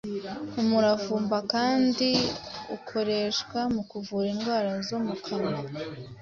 umuravumba 0.61 1.37
kandi 1.53 2.09
ukoreshwa 2.75 3.59
mu 3.73 3.81
kuvura 3.91 4.27
indwara 4.33 4.69
zo 4.87 4.97
mu 5.05 5.15
kanwa, 5.25 5.59